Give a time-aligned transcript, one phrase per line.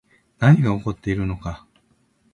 [0.39, 1.67] 何が起こっているのか